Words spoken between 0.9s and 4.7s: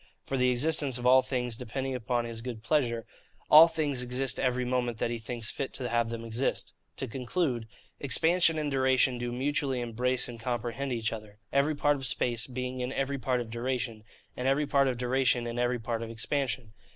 of all things, depending upon his good pleasure, all things exist every